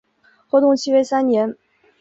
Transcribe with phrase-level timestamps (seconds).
[0.47, 1.55] 合同期为三年。